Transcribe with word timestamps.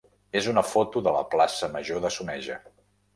és 0.39 0.45
una 0.53 0.61
foto 0.69 1.03
de 1.07 1.13
la 1.15 1.21
plaça 1.33 1.69
major 1.75 2.01
de 2.07 2.11
Soneja. 2.17 2.57